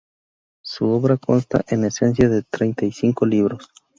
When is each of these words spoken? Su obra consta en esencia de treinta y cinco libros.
Su 0.63 0.87
obra 0.87 1.17
consta 1.17 1.63
en 1.67 1.83
esencia 1.85 2.27
de 2.27 2.41
treinta 2.41 2.85
y 2.85 2.91
cinco 2.91 3.27
libros. 3.27 3.67